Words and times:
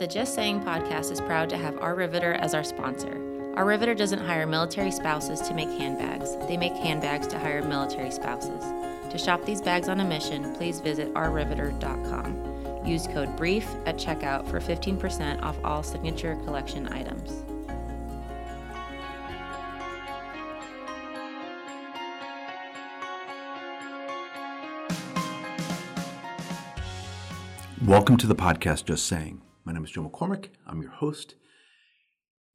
The 0.00 0.06
Just 0.06 0.34
Saying 0.34 0.60
podcast 0.62 1.12
is 1.12 1.20
proud 1.20 1.50
to 1.50 1.58
have 1.58 1.76
Our 1.76 1.94
Riveter 1.94 2.32
as 2.32 2.54
our 2.54 2.64
sponsor. 2.64 3.52
Our 3.54 3.66
Riveter 3.66 3.94
doesn't 3.94 4.24
hire 4.24 4.46
military 4.46 4.90
spouses 4.90 5.42
to 5.42 5.52
make 5.52 5.68
handbags, 5.68 6.38
they 6.48 6.56
make 6.56 6.72
handbags 6.72 7.26
to 7.26 7.38
hire 7.38 7.62
military 7.62 8.10
spouses. 8.10 8.64
To 9.12 9.18
shop 9.18 9.44
these 9.44 9.60
bags 9.60 9.90
on 9.90 10.00
a 10.00 10.04
mission, 10.06 10.54
please 10.54 10.80
visit 10.80 11.12
ourriveter.com. 11.12 12.86
Use 12.86 13.08
code 13.08 13.36
BRIEF 13.36 13.66
at 13.86 13.98
checkout 13.98 14.48
for 14.48 14.58
15% 14.58 15.42
off 15.42 15.58
all 15.62 15.82
signature 15.82 16.34
collection 16.46 16.88
items. 16.88 17.44
Welcome 27.84 28.16
to 28.16 28.26
the 28.26 28.34
podcast 28.34 28.86
Just 28.86 29.04
Saying. 29.04 29.42
My 29.70 29.74
name 29.74 29.84
is 29.84 29.92
Joe 29.92 30.02
McCormick. 30.02 30.46
I'm 30.66 30.82
your 30.82 30.90
host. 30.90 31.36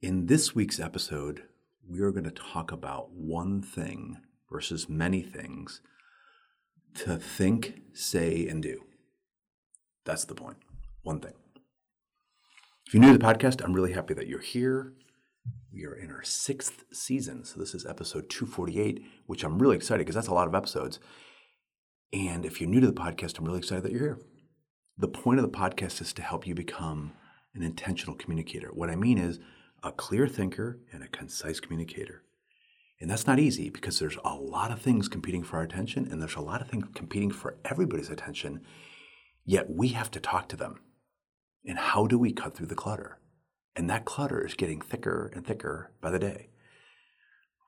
In 0.02 0.26
this 0.26 0.54
week's 0.54 0.78
episode, 0.78 1.44
we 1.88 2.00
are 2.00 2.10
going 2.10 2.24
to 2.24 2.30
talk 2.30 2.70
about 2.70 3.10
one 3.10 3.62
thing 3.62 4.18
versus 4.52 4.86
many 4.86 5.22
things 5.22 5.80
to 6.96 7.16
think, 7.16 7.80
say, 7.94 8.46
and 8.46 8.62
do. 8.62 8.82
That's 10.04 10.26
the 10.26 10.34
point. 10.34 10.58
One 11.04 11.20
thing. 11.20 11.32
If 12.86 12.92
you're 12.92 13.00
new 13.00 13.12
to 13.12 13.18
the 13.18 13.24
podcast, 13.24 13.64
I'm 13.64 13.72
really 13.72 13.94
happy 13.94 14.12
that 14.12 14.26
you're 14.26 14.40
here. 14.40 14.92
We 15.72 15.86
are 15.86 15.94
in 15.94 16.10
our 16.10 16.22
sixth 16.22 16.84
season. 16.92 17.46
So 17.46 17.58
this 17.58 17.74
is 17.74 17.86
episode 17.86 18.28
248, 18.28 19.02
which 19.24 19.42
I'm 19.42 19.58
really 19.58 19.76
excited 19.76 20.00
because 20.00 20.16
that's 20.16 20.28
a 20.28 20.34
lot 20.34 20.48
of 20.48 20.54
episodes. 20.54 21.00
And 22.12 22.44
if 22.44 22.60
you're 22.60 22.68
new 22.68 22.80
to 22.80 22.86
the 22.86 22.92
podcast, 22.92 23.38
I'm 23.38 23.46
really 23.46 23.60
excited 23.60 23.84
that 23.84 23.92
you're 23.92 24.00
here. 24.00 24.20
The 24.98 25.08
point 25.08 25.38
of 25.38 25.42
the 25.42 25.58
podcast 25.58 26.00
is 26.00 26.14
to 26.14 26.22
help 26.22 26.46
you 26.46 26.54
become 26.54 27.12
an 27.54 27.62
intentional 27.62 28.16
communicator. 28.16 28.68
What 28.68 28.88
I 28.88 28.96
mean 28.96 29.18
is 29.18 29.38
a 29.82 29.92
clear 29.92 30.26
thinker 30.26 30.78
and 30.90 31.02
a 31.02 31.08
concise 31.08 31.60
communicator. 31.60 32.22
And 32.98 33.10
that's 33.10 33.26
not 33.26 33.38
easy 33.38 33.68
because 33.68 33.98
there's 33.98 34.16
a 34.24 34.34
lot 34.34 34.70
of 34.70 34.80
things 34.80 35.08
competing 35.08 35.42
for 35.42 35.58
our 35.58 35.62
attention 35.62 36.08
and 36.10 36.20
there's 36.20 36.36
a 36.36 36.40
lot 36.40 36.62
of 36.62 36.68
things 36.68 36.86
competing 36.94 37.30
for 37.30 37.58
everybody's 37.62 38.08
attention. 38.08 38.62
Yet 39.44 39.68
we 39.68 39.88
have 39.88 40.10
to 40.12 40.20
talk 40.20 40.48
to 40.48 40.56
them. 40.56 40.80
And 41.66 41.78
how 41.78 42.06
do 42.06 42.18
we 42.18 42.32
cut 42.32 42.56
through 42.56 42.68
the 42.68 42.74
clutter? 42.74 43.18
And 43.74 43.90
that 43.90 44.06
clutter 44.06 44.46
is 44.46 44.54
getting 44.54 44.80
thicker 44.80 45.30
and 45.34 45.46
thicker 45.46 45.92
by 46.00 46.10
the 46.10 46.18
day. 46.18 46.48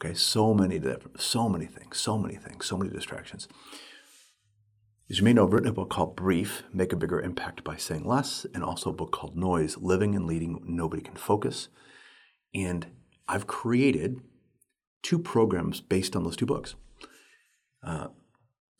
Okay, 0.00 0.14
so 0.14 0.54
many 0.54 0.80
so 1.18 1.48
many 1.48 1.66
things, 1.66 1.98
so 1.98 2.16
many 2.16 2.36
things, 2.36 2.64
so 2.64 2.78
many 2.78 2.90
distractions. 2.90 3.48
As 5.10 5.20
you 5.20 5.24
may 5.24 5.32
know, 5.32 5.46
I've 5.46 5.54
written 5.54 5.70
a 5.70 5.72
book 5.72 5.88
called 5.88 6.16
Brief 6.16 6.64
Make 6.70 6.92
a 6.92 6.96
Bigger 6.96 7.18
Impact 7.18 7.64
by 7.64 7.76
Saying 7.76 8.04
Less, 8.04 8.44
and 8.52 8.62
also 8.62 8.90
a 8.90 8.92
book 8.92 9.10
called 9.10 9.38
Noise 9.38 9.78
Living 9.78 10.14
and 10.14 10.26
Leading 10.26 10.60
Nobody 10.66 11.00
Can 11.00 11.14
Focus. 11.14 11.68
And 12.54 12.88
I've 13.26 13.46
created 13.46 14.20
two 15.02 15.18
programs 15.18 15.80
based 15.80 16.14
on 16.14 16.24
those 16.24 16.36
two 16.36 16.44
books. 16.44 16.74
Uh, 17.82 18.08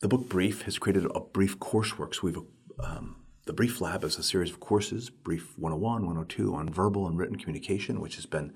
the 0.01 0.07
book 0.07 0.29
Brief 0.29 0.61
has 0.63 0.77
created 0.77 1.07
a 1.15 1.19
brief 1.19 1.57
coursework. 1.57 2.13
So 2.13 2.21
we've 2.21 2.37
um, 2.77 3.15
the 3.47 3.53
Brief 3.53 3.81
Lab 3.81 4.03
is 4.03 4.19
a 4.19 4.23
series 4.23 4.51
of 4.51 4.59
courses, 4.59 5.09
Brief 5.09 5.57
101, 5.57 6.03
102 6.03 6.53
on 6.53 6.71
verbal 6.71 7.07
and 7.07 7.17
written 7.17 7.37
communication, 7.37 7.99
which 7.99 8.17
has 8.17 8.27
been 8.27 8.53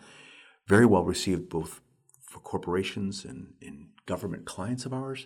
very 0.68 0.86
well 0.86 1.04
received 1.04 1.50
both 1.50 1.82
for 2.22 2.40
corporations 2.40 3.26
and, 3.26 3.54
and 3.64 3.88
government 4.06 4.46
clients 4.46 4.86
of 4.86 4.94
ours 4.94 5.26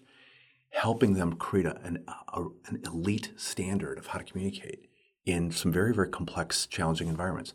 helping 0.69 1.13
them 1.13 1.33
create 1.33 1.65
a, 1.65 1.77
an, 1.83 2.03
a, 2.33 2.41
an 2.67 2.81
elite 2.85 3.31
standard 3.35 3.97
of 3.97 4.07
how 4.07 4.19
to 4.19 4.25
communicate 4.25 4.89
in 5.25 5.51
some 5.51 5.71
very, 5.71 5.93
very 5.93 6.09
complex, 6.09 6.65
challenging 6.65 7.07
environments. 7.07 7.53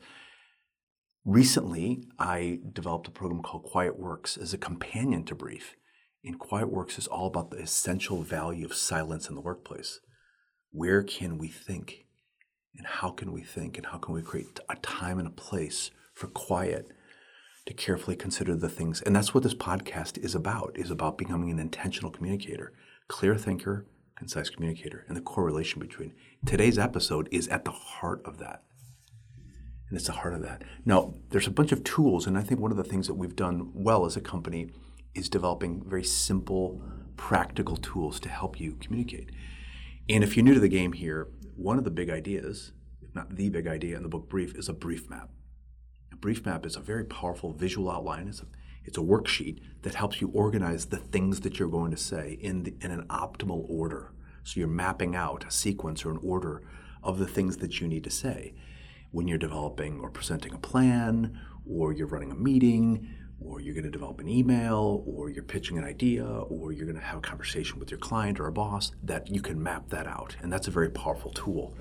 Recently, 1.25 2.05
I 2.19 2.61
developed 2.73 3.09
a 3.09 3.13
program 3.13 3.43
called 3.43 3.63
Quiet 3.63 3.99
Works 3.99 4.37
as 4.37 4.53
a 4.53 4.59
companion 4.59 5.25
to 5.25 5.35
Brief. 5.35 5.77
And 6.25 6.39
Quiet 6.39 6.71
Works 6.71 6.99
is 6.99 7.06
all 7.06 7.27
about 7.27 7.51
the 7.51 7.59
essential 7.59 8.22
value 8.22 8.65
of 8.65 8.75
silence 8.75 9.28
in 9.28 9.34
the 9.34 9.41
workplace. 9.41 10.01
Where 10.71 11.03
can 11.03 11.39
we 11.39 11.49
think? 11.49 12.06
And 12.77 12.87
how 12.87 13.11
can 13.11 13.33
we 13.33 13.43
think? 13.43 13.77
And 13.77 13.87
how 13.87 13.99
can 13.99 14.15
we 14.15 14.22
create 14.22 14.59
a 14.69 14.77
time 14.77 15.19
and 15.19 15.28
a 15.28 15.33
place 15.33 15.91
for 16.15 16.27
quiet 16.28 16.89
to 17.67 17.75
carefully 17.75 18.17
consider 18.17 18.56
the 18.56 18.69
things? 18.69 19.01
And 19.03 19.15
that's 19.15 19.34
what 19.34 19.43
this 19.43 19.55
podcast 19.55 20.19
is 20.19 20.34
about, 20.34 20.72
is 20.75 20.91
about 20.91 21.19
becoming 21.19 21.51
an 21.51 21.59
intentional 21.59 22.11
communicator 22.11 22.72
clear 23.09 23.37
thinker, 23.37 23.87
concise 24.17 24.51
communicator, 24.51 25.05
and 25.09 25.17
the 25.17 25.21
correlation 25.21 25.81
between. 25.81 26.15
Today's 26.47 26.79
episode 26.79 27.29
is 27.31 27.49
at 27.49 27.65
the 27.65 27.71
heart 27.71 28.23
of 28.25 28.39
that. 28.39 28.63
And 29.89 29.99
it's 29.99 30.07
the 30.07 30.13
heart 30.13 30.35
of 30.35 30.43
that. 30.43 30.63
Now, 30.85 31.15
there's 31.31 31.47
a 31.47 31.51
bunch 31.51 31.73
of 31.73 31.85
tools, 31.85 32.27
and 32.27 32.39
I 32.39 32.43
think 32.43 32.61
one 32.61 32.71
of 32.71 32.77
the 32.77 32.85
things 32.85 33.07
that 33.09 33.15
we've 33.15 33.37
done 33.37 33.71
well 33.75 34.07
as 34.07 34.17
a 34.17 34.21
company 34.21 34.71
is 35.15 35.29
developing 35.29 35.83
very 35.87 36.05
simple, 36.05 36.81
practical 37.17 37.77
tools 37.77 38.19
to 38.21 38.29
help 38.29 38.59
you 38.59 38.77
communicate. 38.81 39.31
And 40.09 40.25
if 40.25 40.37
you're 40.37 40.45
new 40.45 40.55
to 40.55 40.61
the 40.61 40.69
game 40.69 40.93
here, 40.95 41.29
one 41.57 41.79
of 41.79 41.84
the 41.84 41.91
big 41.91 42.09
ideas, 42.09 42.73
if 43.03 43.15
not 43.15 43.37
the 43.37 43.51
big 43.51 43.67
idea 43.67 43.97
in 43.97 44.03
the 44.03 44.09
book 44.09 44.29
Brief, 44.29 44.55
is 44.55 44.69
a 44.69 44.73
brief 44.73 45.11
map. 45.11 45.29
A 46.13 46.17
brief 46.17 46.47
map 46.47 46.65
is 46.65 46.77
a 46.77 46.81
very 46.81 47.05
powerful 47.05 47.53
visual 47.53 47.91
outline. 47.91 48.29
It's 48.29 48.41
a 48.41 48.47
it's 48.84 48.98
a 48.98 49.03
worksheet 49.03 49.60
that 49.82 49.94
helps 49.94 50.20
you 50.20 50.28
organize 50.28 50.87
the 50.87 50.97
things 50.97 51.41
that 51.41 51.59
you're 51.59 51.69
going 51.69 51.91
to 51.91 51.97
say 51.97 52.38
in, 52.41 52.62
the, 52.65 52.75
in 52.81 52.91
an 52.91 53.06
optimal 53.09 53.69
order. 53.69 54.12
So 54.44 54.60
you're 54.60 54.69
mapping 54.69 55.15
out 55.15 55.44
a 55.47 55.50
sequence 55.50 56.04
or 56.04 56.10
an 56.10 56.20
order 56.22 56.62
of 57.03 57.19
the 57.19 57.26
things 57.26 57.59
that 57.59 57.81
you 57.81 57.88
need 57.88 58.04
to 58.04 58.10
say 58.10 58.54
when 59.10 59.28
you're 59.28 59.38
developing 59.38 60.00
or 60.00 60.10
presenting 60.10 60.54
a 60.54 60.59
plan, 60.59 61.38
or 61.69 61.92
you're 61.92 62.06
running 62.06 62.32
a 62.32 62.34
meeting, 62.34 63.09
or 63.41 63.60
you're 63.60 63.75
going 63.75 63.84
to 63.84 63.91
develop 63.91 64.21
an 64.21 64.28
email, 64.28 65.04
or 65.06 65.28
you're 65.31 65.42
pitching 65.42 65.76
an 65.78 65.84
idea, 65.84 66.25
or 66.25 66.72
you're 66.72 66.87
going 66.87 66.98
to 66.98 67.04
have 67.04 67.19
a 67.19 67.22
conversation 67.22 67.78
with 67.78 67.91
your 67.91 67.98
client 67.98 68.41
or 68.41 68.47
a 68.47 68.53
boss, 68.53 68.92
that 69.03 69.28
you 69.28 69.42
can 69.42 69.62
map 69.62 69.88
that 69.91 70.06
out. 70.06 70.37
And 70.41 70.53
that's 70.53 70.66
a 70.66 70.71
very 70.71 70.91
powerful 70.91 71.31
tool. 71.31 71.76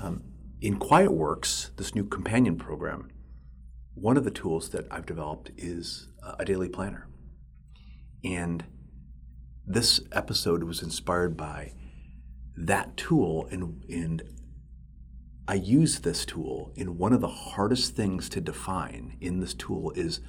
Um, 0.00 0.22
in 0.60 0.78
QuietWorks, 0.78 1.76
this 1.76 1.94
new 1.94 2.04
companion 2.04 2.56
program, 2.56 3.10
one 3.96 4.18
of 4.18 4.24
the 4.24 4.30
tools 4.30 4.68
that 4.70 4.86
I've 4.90 5.06
developed 5.06 5.50
is 5.56 6.08
uh, 6.22 6.34
a 6.38 6.44
daily 6.44 6.68
planner. 6.68 7.08
And 8.22 8.64
this 9.66 10.00
episode 10.12 10.62
was 10.64 10.82
inspired 10.82 11.36
by 11.36 11.72
that 12.56 12.96
tool, 12.96 13.48
and, 13.50 13.82
and 13.88 14.22
I 15.48 15.54
use 15.54 16.00
this 16.00 16.26
tool 16.26 16.72
in 16.76 16.98
one 16.98 17.14
of 17.14 17.22
the 17.22 17.28
hardest 17.28 17.96
things 17.96 18.28
to 18.30 18.40
define 18.40 19.16
in 19.20 19.40
this 19.40 19.54
tool 19.54 19.92
is 19.92 20.20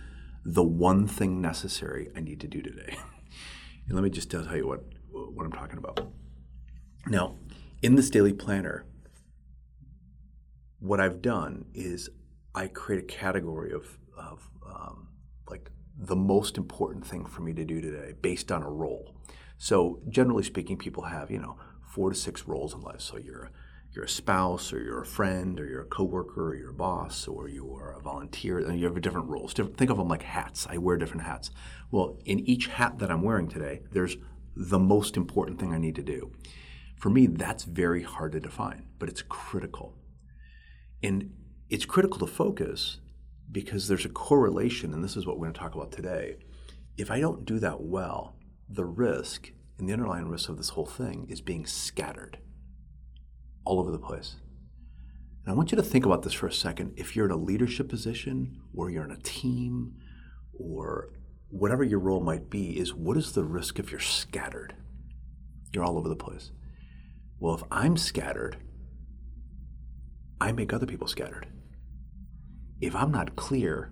the 0.46 0.64
one 0.64 1.06
thing 1.06 1.42
necessary 1.42 2.10
I 2.16 2.22
need 2.22 2.40
to 2.40 2.48
do 2.48 2.62
today. 2.62 2.98
and 3.86 3.96
let 3.96 4.04
me 4.04 4.10
just 4.10 4.32
tell 4.32 4.44
you 4.56 4.66
what, 4.66 4.86
what 5.12 5.46
I'm 5.46 5.52
talking 5.52 5.78
about. 5.78 6.10
Now, 7.06 7.36
in 7.82 7.96
this 7.96 8.10
daily 8.10 8.34
planner, 8.34 8.86
what 10.80 11.02
I've 11.02 11.22
done 11.22 11.66
is 11.74 12.10
I 12.58 12.68
create 12.68 13.04
a 13.04 13.06
category 13.06 13.72
of, 13.72 14.00
of 14.18 14.50
um, 14.66 15.10
like 15.48 15.70
the 15.96 16.16
most 16.16 16.58
important 16.58 17.06
thing 17.06 17.24
for 17.24 17.44
me 17.44 17.54
to 17.54 17.64
do 17.64 17.80
today 17.82 18.14
based 18.20 18.52
on 18.52 18.64
a 18.64 18.70
role. 18.70 19.16
So 19.60 20.02
generally 20.10 20.42
speaking, 20.42 20.76
people 20.76 21.04
have 21.04 21.30
you 21.30 21.38
know 21.38 21.58
four 21.94 22.10
to 22.10 22.16
six 22.16 22.48
roles 22.48 22.74
in 22.74 22.82
life. 22.82 23.02
So 23.02 23.18
you're 23.18 23.52
you're 23.94 24.06
a 24.06 24.10
spouse, 24.10 24.74
or 24.74 24.82
you're 24.82 25.04
a 25.04 25.06
friend, 25.06 25.60
or 25.60 25.68
you're 25.68 25.84
a 25.84 25.86
coworker, 25.86 26.50
or 26.50 26.56
you're 26.56 26.72
a 26.72 26.74
boss, 26.88 27.28
or 27.28 27.48
you 27.48 27.76
are 27.76 27.94
a 27.94 28.02
volunteer. 28.02 28.58
And 28.58 28.80
you 28.80 28.86
have 28.86 29.00
different 29.02 29.30
roles. 29.30 29.54
Think 29.54 29.92
of 29.92 29.98
them 29.98 30.08
like 30.08 30.24
hats. 30.24 30.66
I 30.68 30.80
wear 30.80 30.98
different 30.98 31.24
hats. 31.28 31.52
Well, 31.92 32.18
in 32.26 32.40
each 32.40 32.68
hat 32.68 32.98
that 32.98 33.12
I'm 33.12 33.22
wearing 33.22 33.50
today, 33.50 33.84
there's 33.92 34.18
the 34.56 34.80
most 34.80 35.16
important 35.16 35.60
thing 35.60 35.74
I 35.74 35.78
need 35.78 35.96
to 35.96 36.04
do. 36.04 36.32
For 36.96 37.12
me, 37.12 37.28
that's 37.28 37.66
very 37.66 38.02
hard 38.02 38.32
to 38.32 38.40
define, 38.40 38.88
but 38.98 39.10
it's 39.10 39.22
critical. 39.22 39.96
And 41.04 41.32
it's 41.70 41.86
critical 41.86 42.20
to 42.20 42.28
focus 42.28 43.00
because 43.52 43.88
there's 43.88 44.06
a 44.06 44.10
correlation, 44.10 44.94
and 44.94 45.04
this 45.04 45.16
is 45.16 45.26
what 45.26 45.38
we're 45.38 45.46
going 45.46 45.54
to 45.54 45.60
talk 45.60 45.76
about 45.76 45.92
today. 45.92 46.38
If 46.98 47.12
I 47.12 47.20
don't 47.20 47.46
do 47.46 47.60
that 47.60 47.82
well, 47.82 48.36
the 48.70 48.86
risk 48.86 49.52
and 49.78 49.88
the 49.88 49.94
underlying 49.94 50.28
risk 50.28 50.50
of 50.50 50.58
this 50.58 50.70
whole 50.70 50.86
thing 50.86 51.28
is 51.30 51.42
being 51.42 51.66
scattered 51.66 52.40
all 53.66 53.80
over 53.80 53.92
the 53.92 54.00
place. 54.00 54.38
And 55.44 55.54
I 55.54 55.56
want 55.56 55.72
you 55.72 55.76
to 55.76 55.84
think 55.84 56.06
about 56.06 56.24
this 56.24 56.34
for 56.34 56.48
a 56.48 56.54
second. 56.54 56.94
If 56.98 57.16
you're 57.16 57.26
in 57.26 57.32
a 57.32 57.38
leadership 57.38 57.90
position, 57.90 58.62
or 58.74 58.90
you're 58.90 59.06
in 59.06 59.12
a 59.12 59.22
team, 59.22 59.96
or 60.54 61.10
whatever 61.50 61.84
your 61.84 62.00
role 62.00 62.22
might 62.22 62.50
be, 62.50 62.78
is 62.78 62.94
what 62.94 63.18
is 63.18 63.34
the 63.34 63.44
risk 63.44 63.80
if 63.80 63.92
you're 63.92 64.00
scattered? 64.00 64.76
You're 65.74 65.84
all 65.84 65.98
over 65.98 66.10
the 66.10 66.16
place. 66.16 66.52
Well, 67.40 67.56
if 67.56 67.64
I'm 67.72 67.98
scattered, 67.98 68.58
I 70.42 70.52
make 70.52 70.74
other 70.74 70.86
people 70.86 71.08
scattered 71.08 71.48
if 72.80 72.96
I'm 72.96 73.12
not 73.12 73.36
clear, 73.36 73.92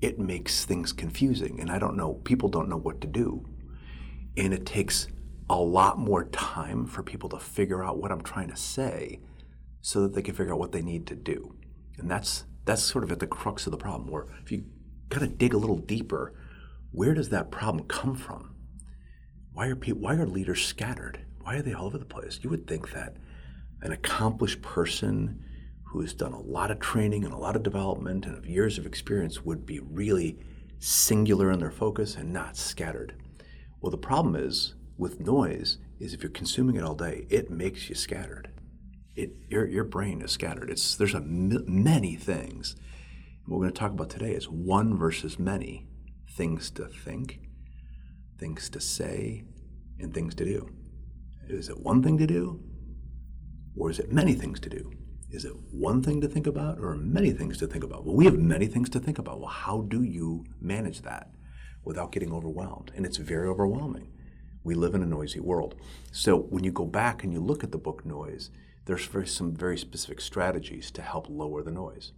it 0.00 0.18
makes 0.18 0.64
things 0.64 0.92
confusing 0.92 1.60
and 1.60 1.70
I 1.70 1.78
don't 1.78 1.96
know, 1.96 2.14
people 2.14 2.48
don't 2.48 2.68
know 2.68 2.76
what 2.76 3.00
to 3.02 3.06
do. 3.06 3.46
And 4.36 4.54
it 4.54 4.64
takes 4.64 5.08
a 5.48 5.56
lot 5.56 5.98
more 5.98 6.24
time 6.26 6.86
for 6.86 7.02
people 7.02 7.28
to 7.30 7.38
figure 7.38 7.84
out 7.84 7.98
what 7.98 8.12
I'm 8.12 8.22
trying 8.22 8.48
to 8.48 8.56
say 8.56 9.20
so 9.80 10.02
that 10.02 10.14
they 10.14 10.22
can 10.22 10.34
figure 10.34 10.52
out 10.52 10.60
what 10.60 10.72
they 10.72 10.82
need 10.82 11.06
to 11.08 11.16
do. 11.16 11.56
And 11.98 12.10
that's 12.10 12.44
that's 12.64 12.82
sort 12.82 13.04
of 13.04 13.10
at 13.10 13.18
the 13.18 13.26
crux 13.26 13.66
of 13.66 13.72
the 13.72 13.78
problem. 13.78 14.10
Or 14.10 14.28
if 14.42 14.52
you 14.52 14.64
kind 15.08 15.24
of 15.24 15.38
dig 15.38 15.54
a 15.54 15.58
little 15.58 15.78
deeper, 15.78 16.34
where 16.92 17.14
does 17.14 17.30
that 17.30 17.50
problem 17.50 17.84
come 17.86 18.14
from? 18.14 18.54
Why 19.52 19.66
are 19.66 19.76
people, 19.76 20.02
why 20.02 20.14
are 20.14 20.26
leaders 20.26 20.64
scattered? 20.64 21.24
Why 21.42 21.56
are 21.56 21.62
they 21.62 21.72
all 21.72 21.86
over 21.86 21.98
the 21.98 22.04
place? 22.04 22.38
You 22.42 22.50
would 22.50 22.66
think 22.66 22.92
that 22.92 23.16
an 23.82 23.92
accomplished 23.92 24.62
person 24.62 25.44
who 25.90 26.00
has 26.00 26.14
done 26.14 26.32
a 26.32 26.40
lot 26.40 26.70
of 26.70 26.78
training 26.78 27.24
and 27.24 27.32
a 27.32 27.38
lot 27.38 27.56
of 27.56 27.64
development 27.64 28.24
and 28.24 28.38
of 28.38 28.46
years 28.46 28.78
of 28.78 28.86
experience 28.86 29.44
would 29.44 29.66
be 29.66 29.80
really 29.80 30.38
singular 30.78 31.50
in 31.50 31.58
their 31.58 31.70
focus 31.70 32.14
and 32.14 32.32
not 32.32 32.56
scattered. 32.56 33.14
Well, 33.80 33.90
the 33.90 33.98
problem 33.98 34.36
is 34.36 34.74
with 34.96 35.18
noise 35.18 35.78
is 35.98 36.14
if 36.14 36.22
you're 36.22 36.30
consuming 36.30 36.76
it 36.76 36.84
all 36.84 36.94
day, 36.94 37.26
it 37.28 37.50
makes 37.50 37.88
you 37.88 37.96
scattered. 37.96 38.52
It, 39.16 39.32
your, 39.48 39.66
your 39.66 39.82
brain 39.82 40.22
is 40.22 40.30
scattered. 40.30 40.70
It's, 40.70 40.94
there's 40.94 41.14
a 41.14 41.18
m- 41.18 41.64
many 41.66 42.14
things. 42.14 42.76
What 43.46 43.58
we're 43.58 43.64
going 43.64 43.74
to 43.74 43.80
talk 43.80 43.90
about 43.90 44.10
today 44.10 44.32
is 44.32 44.48
one 44.48 44.96
versus 44.96 45.40
many 45.40 45.88
things 46.36 46.70
to 46.72 46.86
think, 46.86 47.40
things 48.38 48.70
to 48.70 48.80
say, 48.80 49.42
and 49.98 50.14
things 50.14 50.36
to 50.36 50.44
do. 50.44 50.68
Is 51.48 51.68
it 51.68 51.80
one 51.80 52.00
thing 52.00 52.16
to 52.18 52.28
do, 52.28 52.62
or 53.76 53.90
is 53.90 53.98
it 53.98 54.12
many 54.12 54.34
things 54.34 54.60
to 54.60 54.68
do? 54.68 54.92
Is 55.30 55.44
it 55.44 55.54
one 55.70 56.02
thing 56.02 56.20
to 56.22 56.28
think 56.28 56.48
about, 56.48 56.80
or 56.80 56.96
many 56.96 57.30
things 57.30 57.56
to 57.58 57.68
think 57.68 57.84
about? 57.84 58.04
Well, 58.04 58.16
we 58.16 58.24
have 58.24 58.38
many 58.38 58.66
things 58.66 58.88
to 58.90 59.00
think 59.00 59.18
about. 59.18 59.38
Well, 59.38 59.48
how 59.48 59.82
do 59.82 60.02
you 60.02 60.44
manage 60.60 61.02
that 61.02 61.30
without 61.84 62.10
getting 62.10 62.32
overwhelmed? 62.32 62.90
And 62.96 63.06
it's 63.06 63.16
very 63.16 63.46
overwhelming. 63.46 64.10
We 64.64 64.74
live 64.74 64.94
in 64.94 65.02
a 65.02 65.06
noisy 65.06 65.38
world. 65.38 65.76
So 66.10 66.36
when 66.36 66.64
you 66.64 66.72
go 66.72 66.84
back 66.84 67.22
and 67.22 67.32
you 67.32 67.40
look 67.40 67.62
at 67.62 67.70
the 67.70 67.78
book 67.78 68.04
Noise, 68.04 68.50
there's 68.86 69.06
very, 69.06 69.26
some 69.26 69.54
very 69.54 69.78
specific 69.78 70.20
strategies 70.20 70.90
to 70.90 71.02
help 71.02 71.28
lower 71.28 71.62
the 71.62 71.70
noise, 71.70 72.12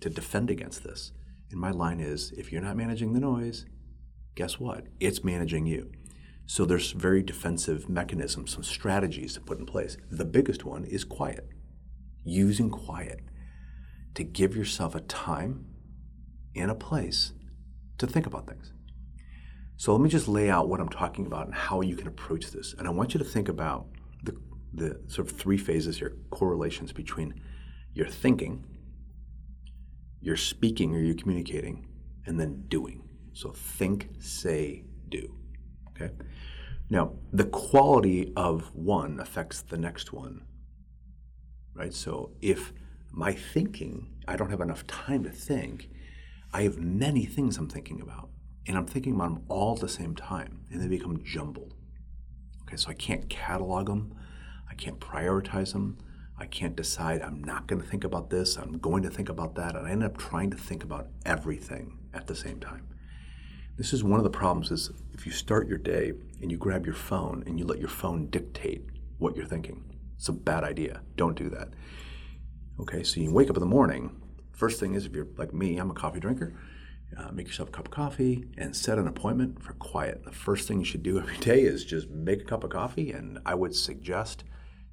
to 0.00 0.10
defend 0.10 0.50
against 0.50 0.82
this. 0.82 1.12
And 1.52 1.60
my 1.60 1.70
line 1.70 2.00
is 2.00 2.32
if 2.32 2.50
you're 2.50 2.62
not 2.62 2.76
managing 2.76 3.12
the 3.12 3.20
noise, 3.20 3.64
guess 4.34 4.58
what? 4.58 4.86
It's 4.98 5.22
managing 5.22 5.66
you. 5.66 5.92
So 6.46 6.64
there's 6.64 6.90
very 6.90 7.22
defensive 7.22 7.88
mechanisms, 7.88 8.52
some 8.52 8.64
strategies 8.64 9.34
to 9.34 9.40
put 9.40 9.60
in 9.60 9.66
place. 9.66 9.96
The 10.10 10.24
biggest 10.24 10.64
one 10.64 10.84
is 10.84 11.04
quiet. 11.04 11.48
Using 12.26 12.68
quiet 12.68 13.20
to 14.14 14.24
give 14.24 14.54
yourself 14.54 14.94
a 14.94 15.00
time 15.00 15.64
and 16.54 16.70
a 16.70 16.74
place 16.74 17.32
to 17.98 18.06
think 18.06 18.26
about 18.26 18.46
things. 18.46 18.72
So 19.76 19.92
let 19.92 20.00
me 20.00 20.08
just 20.08 20.26
lay 20.26 20.50
out 20.50 20.68
what 20.68 20.80
I'm 20.80 20.88
talking 20.88 21.26
about 21.26 21.46
and 21.46 21.54
how 21.54 21.82
you 21.82 21.96
can 21.96 22.08
approach 22.08 22.50
this. 22.50 22.74
And 22.78 22.88
I 22.88 22.90
want 22.90 23.14
you 23.14 23.18
to 23.18 23.24
think 23.24 23.48
about 23.48 23.86
the, 24.22 24.36
the 24.74 25.00
sort 25.06 25.30
of 25.30 25.36
three 25.36 25.58
phases 25.58 25.98
here, 25.98 26.16
correlations 26.30 26.92
between 26.92 27.40
your 27.92 28.06
thinking, 28.06 28.64
your 30.20 30.36
speaking 30.36 30.94
or 30.94 30.98
your 30.98 31.14
communicating, 31.14 31.86
and 32.26 32.40
then 32.40 32.64
doing. 32.68 33.08
So 33.34 33.52
think, 33.52 34.08
say, 34.18 34.84
do. 35.08 35.34
Okay? 35.90 36.12
Now, 36.88 37.12
the 37.32 37.44
quality 37.44 38.32
of 38.34 38.74
one 38.74 39.20
affects 39.20 39.60
the 39.60 39.76
next 39.76 40.12
one. 40.12 40.42
Right? 41.76 41.94
So 41.94 42.30
if 42.40 42.72
my 43.12 43.32
thinking, 43.32 44.08
I 44.26 44.36
don't 44.36 44.50
have 44.50 44.60
enough 44.60 44.86
time 44.86 45.24
to 45.24 45.30
think, 45.30 45.88
I 46.52 46.62
have 46.62 46.78
many 46.78 47.26
things 47.26 47.58
I'm 47.58 47.68
thinking 47.68 48.00
about. 48.00 48.30
And 48.66 48.76
I'm 48.76 48.86
thinking 48.86 49.14
about 49.14 49.34
them 49.34 49.44
all 49.48 49.74
at 49.74 49.80
the 49.80 49.88
same 49.88 50.16
time, 50.16 50.64
and 50.70 50.80
they 50.80 50.88
become 50.88 51.22
jumbled. 51.22 51.74
Okay, 52.62 52.76
so 52.76 52.90
I 52.90 52.94
can't 52.94 53.28
catalog 53.28 53.86
them, 53.86 54.12
I 54.68 54.74
can't 54.74 54.98
prioritize 54.98 55.72
them, 55.72 55.98
I 56.36 56.46
can't 56.46 56.74
decide 56.74 57.22
I'm 57.22 57.44
not 57.44 57.68
going 57.68 57.80
to 57.80 57.86
think 57.86 58.02
about 58.02 58.28
this, 58.28 58.56
I'm 58.56 58.78
going 58.78 59.04
to 59.04 59.10
think 59.10 59.28
about 59.28 59.54
that, 59.54 59.76
and 59.76 59.86
I 59.86 59.90
end 59.90 60.02
up 60.02 60.18
trying 60.18 60.50
to 60.50 60.56
think 60.56 60.82
about 60.82 61.08
everything 61.24 61.96
at 62.12 62.26
the 62.26 62.34
same 62.34 62.58
time. 62.58 62.88
This 63.76 63.92
is 63.92 64.02
one 64.02 64.18
of 64.18 64.24
the 64.24 64.30
problems 64.30 64.72
is 64.72 64.90
if 65.12 65.26
you 65.26 65.32
start 65.32 65.68
your 65.68 65.78
day 65.78 66.14
and 66.42 66.50
you 66.50 66.56
grab 66.56 66.86
your 66.86 66.94
phone 66.94 67.44
and 67.46 67.58
you 67.60 67.66
let 67.66 67.78
your 67.78 67.88
phone 67.88 68.26
dictate 68.30 68.84
what 69.18 69.36
you're 69.36 69.46
thinking. 69.46 69.84
It's 70.16 70.28
a 70.28 70.32
bad 70.32 70.64
idea. 70.64 71.02
Don't 71.16 71.36
do 71.36 71.48
that. 71.50 71.68
Okay, 72.80 73.02
so 73.02 73.20
you 73.20 73.32
wake 73.32 73.50
up 73.50 73.56
in 73.56 73.60
the 73.60 73.66
morning. 73.66 74.20
First 74.52 74.80
thing 74.80 74.94
is, 74.94 75.06
if 75.06 75.14
you're 75.14 75.28
like 75.36 75.52
me, 75.52 75.78
I'm 75.78 75.90
a 75.90 75.94
coffee 75.94 76.20
drinker. 76.20 76.54
Uh, 77.16 77.30
make 77.30 77.46
yourself 77.46 77.68
a 77.68 77.72
cup 77.72 77.86
of 77.86 77.90
coffee 77.90 78.44
and 78.58 78.74
set 78.74 78.98
an 78.98 79.06
appointment 79.06 79.62
for 79.62 79.72
quiet. 79.74 80.24
The 80.24 80.32
first 80.32 80.66
thing 80.66 80.80
you 80.80 80.84
should 80.84 81.02
do 81.02 81.18
every 81.20 81.36
day 81.38 81.62
is 81.62 81.84
just 81.84 82.10
make 82.10 82.42
a 82.42 82.44
cup 82.44 82.64
of 82.64 82.70
coffee, 82.70 83.12
and 83.12 83.38
I 83.46 83.54
would 83.54 83.74
suggest 83.74 84.44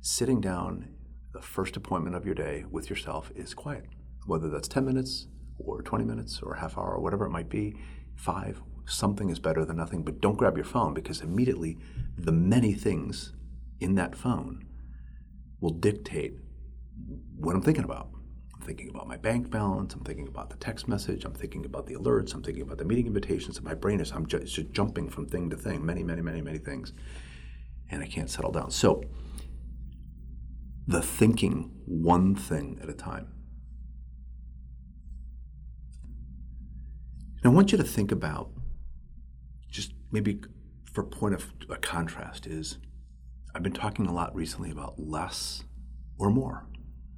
sitting 0.01 0.41
down. 0.41 0.89
The 1.33 1.41
first 1.41 1.75
appointment 1.75 2.15
of 2.15 2.25
your 2.25 2.35
day 2.35 2.63
with 2.69 2.91
yourself 2.91 3.31
is 3.35 3.55
quiet, 3.55 3.85
whether 4.27 4.49
that's 4.49 4.67
10 4.67 4.85
minutes 4.85 5.27
or 5.57 5.81
20 5.81 6.05
minutes 6.05 6.41
or 6.43 6.55
half 6.55 6.77
hour 6.77 6.93
or 6.93 7.01
whatever 7.01 7.25
it 7.25 7.31
might 7.31 7.49
be, 7.49 7.75
five, 8.15 8.61
something 8.85 9.29
is 9.29 9.39
better 9.39 9.65
than 9.65 9.77
nothing, 9.77 10.03
but 10.03 10.21
don't 10.21 10.37
grab 10.37 10.55
your 10.55 10.65
phone 10.65 10.93
because 10.93 11.21
immediately 11.21 11.77
the 12.17 12.31
many 12.31 12.73
things 12.73 13.33
in 13.79 13.95
that 13.95 14.15
phone 14.15 14.65
will 15.63 15.71
dictate 15.71 16.33
what 17.37 17.55
I'm 17.55 17.61
thinking 17.61 17.85
about. 17.85 18.09
I'm 18.53 18.61
thinking 18.61 18.89
about 18.89 19.07
my 19.07 19.15
bank 19.15 19.49
balance, 19.49 19.93
I'm 19.93 20.03
thinking 20.03 20.27
about 20.27 20.49
the 20.49 20.57
text 20.57 20.89
message, 20.89 21.23
I'm 21.23 21.33
thinking 21.33 21.63
about 21.63 21.87
the 21.87 21.95
alerts, 21.95 22.33
I'm 22.33 22.43
thinking 22.43 22.63
about 22.63 22.79
the 22.79 22.83
meeting 22.83 23.07
invitations, 23.07 23.55
and 23.55 23.65
my 23.65 23.73
brain 23.73 24.01
is 24.01 24.11
I'm 24.11 24.25
just, 24.25 24.53
just 24.53 24.71
jumping 24.71 25.09
from 25.09 25.25
thing 25.25 25.49
to 25.51 25.55
thing, 25.55 25.85
many, 25.85 26.03
many, 26.03 26.21
many, 26.21 26.41
many 26.41 26.57
things. 26.57 26.91
And 27.89 28.03
I 28.03 28.07
can't 28.07 28.29
settle 28.29 28.51
down. 28.51 28.71
So 28.71 29.03
the 30.85 31.01
thinking 31.01 31.71
one 31.85 32.35
thing 32.35 32.77
at 32.83 32.89
a 32.89 32.93
time. 32.93 33.29
And 37.41 37.45
I 37.45 37.55
want 37.55 37.71
you 37.71 37.77
to 37.77 37.85
think 37.85 38.11
about 38.11 38.51
just 39.71 39.93
maybe 40.11 40.41
for 40.91 41.03
point 41.05 41.35
of 41.35 41.53
a 41.69 41.77
contrast 41.77 42.47
is 42.47 42.79
I've 43.55 43.63
been 43.63 43.73
talking 43.73 44.07
a 44.07 44.13
lot 44.13 44.33
recently 44.35 44.71
about 44.71 44.99
less 44.99 45.63
or 46.17 46.31
more. 46.31 46.65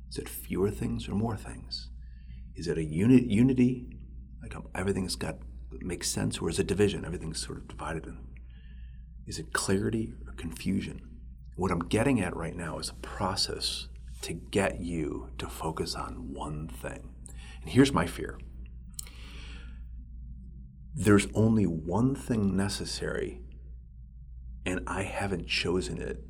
Is 0.10 0.18
it 0.18 0.28
fewer 0.28 0.70
things 0.70 1.08
or 1.08 1.14
more 1.14 1.38
things? 1.38 1.90
Is 2.56 2.68
it 2.68 2.78
a 2.78 2.84
unit 2.84 3.24
unity, 3.24 3.88
like 4.42 4.56
um, 4.56 4.68
everything's 4.76 5.16
got 5.16 5.38
makes 5.82 6.10
sense, 6.10 6.40
or 6.40 6.50
is 6.50 6.60
it 6.60 6.68
division? 6.68 7.06
Everything's 7.06 7.46
sort 7.46 7.58
of 7.58 7.68
divided. 7.68 8.06
In, 8.06 8.18
is 9.26 9.40
it 9.40 9.54
clarity 9.54 10.14
or 10.26 10.34
confusion? 10.34 11.02
What 11.56 11.72
I'm 11.72 11.80
getting 11.80 12.22
at 12.22 12.36
right 12.36 12.56
now 12.56 12.80
is 12.80 12.90
a 12.90 12.96
process 12.96 13.88
to 14.22 14.34
get 14.34 14.82
you 14.82 15.30
to 15.38 15.48
focus 15.48 15.96
on 15.96 16.34
one 16.34 16.68
thing. 16.68 17.14
And 17.62 17.70
here's 17.70 17.94
my 17.94 18.06
fear 18.06 18.40
there's 20.98 21.28
only 21.34 21.66
one 21.66 22.16
thing 22.16 22.56
necessary, 22.56 23.42
and 24.66 24.82
I 24.88 25.04
haven't 25.04 25.48
chosen 25.48 26.02
it, 26.02 26.24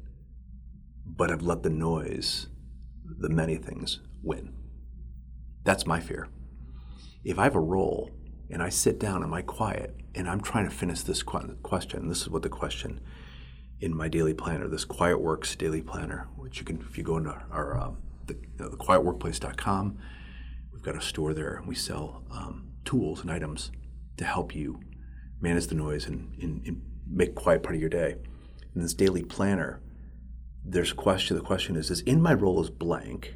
but 1.05 1.31
I've 1.31 1.41
let 1.41 1.63
the 1.63 1.69
noise, 1.69 2.47
the 3.05 3.29
many 3.29 3.55
things, 3.55 3.99
win. 4.21 4.53
That's 5.63 5.85
my 5.85 5.99
fear. 5.99 6.27
If 7.23 7.39
I 7.39 7.43
have 7.43 7.55
a 7.55 7.59
role 7.59 8.11
and 8.49 8.61
I 8.61 8.69
sit 8.69 8.99
down, 8.99 9.23
am 9.23 9.33
I 9.33 9.41
quiet? 9.41 9.95
And 10.13 10.29
I'm 10.29 10.41
trying 10.41 10.69
to 10.69 10.75
finish 10.75 11.01
this 11.01 11.23
question. 11.23 12.07
This 12.07 12.21
is 12.21 12.29
what 12.29 12.43
the 12.43 12.49
question 12.49 13.01
in 13.81 13.95
my 13.95 14.07
daily 14.07 14.33
planner, 14.33 14.67
this 14.67 14.85
Quiet 14.85 15.19
Works 15.19 15.55
daily 15.55 15.81
planner, 15.81 16.27
which 16.37 16.59
you 16.59 16.65
can, 16.65 16.79
if 16.79 16.97
you 16.97 17.03
go 17.03 17.17
into 17.17 17.31
our 17.51 17.77
uh, 17.77 17.91
the, 18.25 18.33
you 18.33 18.47
know, 18.57 18.69
the 18.69 18.77
quietworkplace.com, 18.77 19.97
we've 20.71 20.81
got 20.81 20.95
a 20.95 21.01
store 21.01 21.33
there, 21.33 21.55
and 21.55 21.67
we 21.67 21.75
sell 21.75 22.23
um, 22.31 22.71
tools 22.85 23.21
and 23.21 23.29
items 23.29 23.71
to 24.17 24.25
help 24.25 24.55
you 24.55 24.79
manage 25.41 25.67
the 25.67 25.75
noise 25.75 26.05
and, 26.05 26.33
and, 26.41 26.65
and 26.65 26.81
make 27.09 27.35
quiet 27.35 27.63
part 27.63 27.75
of 27.75 27.81
your 27.81 27.89
day. 27.89 28.15
In 28.75 28.81
this 28.81 28.93
daily 28.93 29.23
planner, 29.23 29.81
there's 30.63 30.93
question. 30.93 31.37
The 31.37 31.43
question 31.43 31.75
is: 31.75 31.89
Is 31.91 32.01
in 32.01 32.21
my 32.21 32.33
role 32.33 32.59
as 32.59 32.69
blank, 32.69 33.35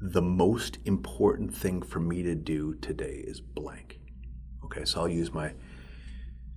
the 0.00 0.22
most 0.22 0.78
important 0.84 1.54
thing 1.54 1.82
for 1.82 2.00
me 2.00 2.22
to 2.22 2.34
do 2.34 2.74
today 2.74 3.22
is 3.26 3.40
blank. 3.40 4.00
Okay, 4.64 4.84
so 4.84 5.00
I'll 5.00 5.08
use 5.08 5.32
my 5.32 5.54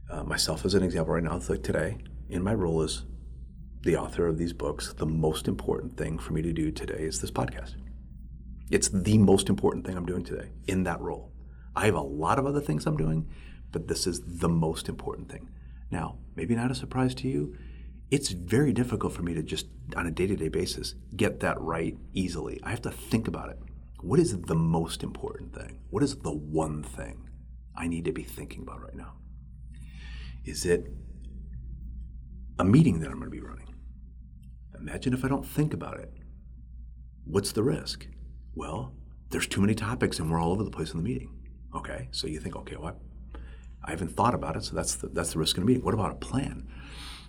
uh, 0.09 0.23
myself 0.23 0.65
as 0.65 0.73
an 0.73 0.83
example 0.83 1.13
right 1.13 1.23
now. 1.23 1.39
Like 1.49 1.63
today, 1.63 1.97
in 2.29 2.43
my 2.43 2.53
role 2.53 2.81
as 2.81 3.03
the 3.81 3.95
author 3.97 4.25
of 4.27 4.37
these 4.37 4.53
books, 4.53 4.93
the 4.93 5.05
most 5.05 5.47
important 5.47 5.97
thing 5.97 6.17
for 6.17 6.33
me 6.33 6.41
to 6.41 6.53
do 6.53 6.71
today 6.71 7.03
is 7.03 7.21
this 7.21 7.31
podcast. 7.31 7.75
It's 8.71 8.89
the 8.89 9.19
most 9.19 9.47
important 9.47 9.85
thing 9.85 9.95
I'm 9.95 10.07
doing 10.07 10.23
today 10.23 10.49
in 10.67 10.83
that 10.83 10.99
role. 10.99 11.31
I 11.75 11.85
have 11.85 11.95
a 11.95 12.01
lot 12.01 12.39
of 12.39 12.47
other 12.47 12.61
things 12.61 12.87
I'm 12.87 12.97
doing, 12.97 13.29
but 13.71 13.87
this 13.87 14.07
is 14.07 14.21
the 14.39 14.49
most 14.49 14.89
important 14.89 15.29
thing. 15.29 15.49
Now, 15.91 16.17
maybe 16.35 16.55
not 16.55 16.71
a 16.71 16.75
surprise 16.75 17.15
to 17.15 17.27
you, 17.27 17.55
it's 18.11 18.29
very 18.29 18.71
difficult 18.73 19.13
for 19.13 19.23
me 19.23 19.33
to 19.33 19.43
just 19.43 19.67
on 19.95 20.05
a 20.07 20.11
day 20.11 20.27
to 20.27 20.35
day 20.35 20.49
basis 20.49 20.95
get 21.15 21.39
that 21.39 21.59
right 21.59 21.97
easily. 22.13 22.59
I 22.63 22.69
have 22.69 22.81
to 22.83 22.91
think 22.91 23.27
about 23.27 23.49
it. 23.49 23.59
What 24.01 24.19
is 24.19 24.39
the 24.39 24.55
most 24.55 25.03
important 25.03 25.55
thing? 25.55 25.79
What 25.89 26.03
is 26.03 26.17
the 26.17 26.31
one 26.31 26.83
thing 26.83 27.29
I 27.75 27.87
need 27.87 28.05
to 28.05 28.11
be 28.11 28.23
thinking 28.23 28.61
about 28.61 28.81
right 28.81 28.95
now? 28.95 29.13
Is 30.43 30.65
it 30.65 30.93
a 32.59 32.63
meeting 32.63 32.99
that 32.99 33.09
I'm 33.09 33.17
going 33.17 33.31
to 33.31 33.35
be 33.35 33.41
running? 33.41 33.73
Imagine 34.79 35.13
if 35.13 35.25
I 35.25 35.27
don't 35.27 35.45
think 35.45 35.73
about 35.73 35.99
it. 35.99 36.13
What's 37.25 37.51
the 37.51 37.63
risk? 37.63 38.07
Well, 38.53 38.93
there's 39.29 39.47
too 39.47 39.61
many 39.61 39.73
topics 39.73 40.19
and 40.19 40.29
we're 40.29 40.39
all 40.39 40.51
over 40.51 40.63
the 40.63 40.69
place 40.69 40.91
in 40.91 40.97
the 40.97 41.03
meeting. 41.03 41.35
Okay, 41.75 42.07
so 42.11 42.27
you 42.27 42.39
think, 42.39 42.55
okay, 42.55 42.75
what? 42.75 42.95
Well, 42.95 43.14
I 43.85 43.91
haven't 43.91 44.15
thought 44.15 44.33
about 44.33 44.55
it, 44.55 44.63
so 44.63 44.75
that's 44.75 44.95
the, 44.95 45.07
that's 45.07 45.33
the 45.33 45.39
risk 45.39 45.57
in 45.57 45.63
a 45.63 45.65
meeting. 45.65 45.83
What 45.83 45.93
about 45.93 46.11
a 46.11 46.15
plan? 46.15 46.67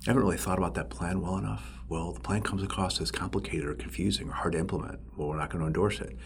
I 0.06 0.10
haven't 0.10 0.22
really 0.22 0.36
thought 0.36 0.58
about 0.58 0.74
that 0.74 0.90
plan 0.90 1.20
well 1.20 1.36
enough. 1.36 1.80
Well, 1.88 2.12
the 2.12 2.20
plan 2.20 2.42
comes 2.42 2.62
across 2.62 3.00
as 3.00 3.10
complicated 3.10 3.66
or 3.66 3.74
confusing 3.74 4.28
or 4.28 4.32
hard 4.32 4.52
to 4.52 4.58
implement. 4.58 5.00
Well, 5.16 5.28
we're 5.28 5.36
not 5.36 5.50
going 5.50 5.60
to 5.60 5.66
endorse 5.66 6.00
it. 6.00 6.16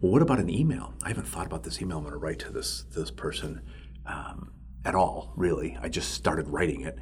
Well, 0.00 0.12
what 0.12 0.22
about 0.22 0.38
an 0.38 0.50
email? 0.50 0.94
I 1.02 1.08
haven't 1.08 1.28
thought 1.28 1.46
about 1.46 1.62
this 1.62 1.80
email 1.80 1.98
I'm 1.98 2.04
going 2.04 2.12
to 2.12 2.18
write 2.18 2.38
to 2.40 2.52
this 2.52 2.84
this 2.94 3.10
person 3.10 3.62
um, 4.06 4.52
at 4.84 4.94
all. 4.94 5.32
Really, 5.36 5.78
I 5.80 5.88
just 5.88 6.12
started 6.12 6.48
writing 6.48 6.82
it, 6.82 6.98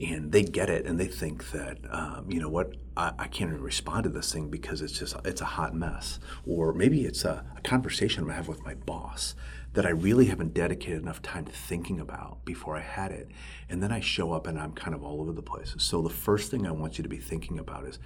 and 0.00 0.30
they 0.30 0.42
get 0.42 0.70
it, 0.70 0.86
and 0.86 0.98
they 0.98 1.06
think 1.06 1.50
that 1.50 1.78
um, 1.90 2.26
you 2.30 2.40
know 2.40 2.48
what 2.48 2.74
I, 2.96 3.12
I, 3.18 3.26
can't 3.26 3.50
even 3.50 3.62
respond 3.62 4.04
to 4.04 4.10
this 4.10 4.32
thing 4.32 4.48
because 4.48 4.80
it's 4.80 4.98
just 4.98 5.16
it's 5.24 5.40
a 5.40 5.46
hot 5.46 5.74
mess, 5.74 6.20
or 6.46 6.72
maybe 6.72 7.04
it's 7.04 7.24
a, 7.24 7.44
a 7.56 7.60
conversation 7.62 8.20
I'm 8.20 8.26
going 8.26 8.34
to 8.34 8.36
have 8.36 8.48
with 8.48 8.64
my 8.64 8.74
boss 8.74 9.34
that 9.74 9.86
I 9.86 9.90
really 9.90 10.26
haven't 10.26 10.54
dedicated 10.54 11.02
enough 11.02 11.22
time 11.22 11.44
to 11.44 11.52
thinking 11.52 12.00
about 12.00 12.44
before 12.44 12.76
I 12.76 12.80
had 12.80 13.12
it. 13.12 13.28
And 13.68 13.82
then 13.82 13.92
I 13.92 14.00
show 14.00 14.32
up 14.32 14.46
and 14.46 14.58
I'm 14.58 14.72
kind 14.72 14.94
of 14.94 15.04
all 15.04 15.20
over 15.20 15.32
the 15.32 15.42
place. 15.42 15.74
So 15.78 16.02
the 16.02 16.08
first 16.08 16.50
thing 16.50 16.66
I 16.66 16.72
want 16.72 16.98
you 16.98 17.02
to 17.02 17.08
be 17.08 17.18
thinking 17.18 17.58
about 17.58 17.84
is 17.84 17.98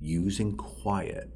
using 0.00 0.56
quiet 0.56 1.30